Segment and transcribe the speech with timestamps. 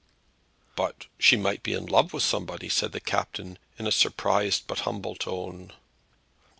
[0.75, 4.79] "But she might be in love with somebody," said the captain, in a surprised but
[4.79, 5.73] humble tone.